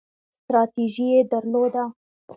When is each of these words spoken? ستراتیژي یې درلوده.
ستراتیژي 0.43 1.05
یې 1.13 1.21
درلوده. 1.31 1.83